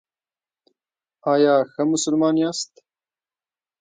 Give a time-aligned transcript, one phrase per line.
[1.31, 2.71] ایا ښه مسلمان یاست؟